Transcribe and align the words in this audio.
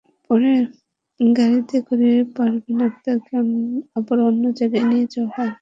পরে 0.29 0.51
গাড়িতে 1.19 1.77
করে 1.87 2.09
পারভীন 2.35 2.77
আক্তারকে 2.87 3.33
আবার 3.97 4.17
অন্য 4.29 4.43
জায়গায় 4.59 4.85
নিয়ে 4.91 5.05
যাওয়া 5.13 5.31
হয়। 5.35 5.49